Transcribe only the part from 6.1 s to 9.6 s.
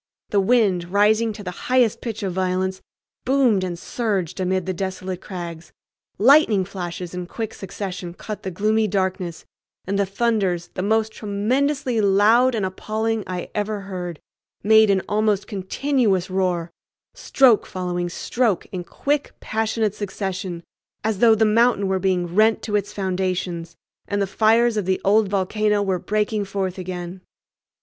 lightning flashes in quick succession cut the gloomy darkness;